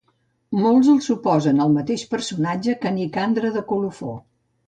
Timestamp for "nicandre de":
2.97-3.63